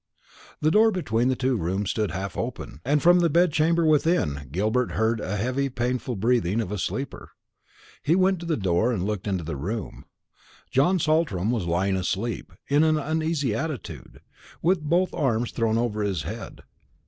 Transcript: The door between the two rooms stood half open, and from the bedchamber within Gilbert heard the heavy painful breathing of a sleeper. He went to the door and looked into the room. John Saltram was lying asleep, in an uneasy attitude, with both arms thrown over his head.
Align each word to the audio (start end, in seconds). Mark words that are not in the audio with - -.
The 0.61 0.71
door 0.71 0.89
between 0.91 1.27
the 1.27 1.35
two 1.35 1.55
rooms 1.55 1.91
stood 1.91 2.09
half 2.09 2.35
open, 2.35 2.81
and 2.83 3.03
from 3.03 3.19
the 3.19 3.29
bedchamber 3.29 3.85
within 3.85 4.49
Gilbert 4.51 4.93
heard 4.93 5.19
the 5.19 5.35
heavy 5.37 5.69
painful 5.69 6.15
breathing 6.15 6.59
of 6.59 6.71
a 6.71 6.79
sleeper. 6.79 7.29
He 8.01 8.15
went 8.15 8.39
to 8.39 8.47
the 8.47 8.57
door 8.57 8.91
and 8.91 9.05
looked 9.05 9.27
into 9.27 9.43
the 9.43 9.55
room. 9.55 10.05
John 10.71 10.97
Saltram 10.97 11.51
was 11.51 11.67
lying 11.67 11.95
asleep, 11.95 12.51
in 12.67 12.83
an 12.83 12.97
uneasy 12.97 13.53
attitude, 13.53 14.21
with 14.59 14.81
both 14.81 15.13
arms 15.13 15.51
thrown 15.51 15.77
over 15.77 16.01
his 16.01 16.23
head. 16.23 16.63